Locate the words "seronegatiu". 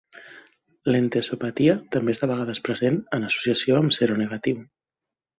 3.99-4.65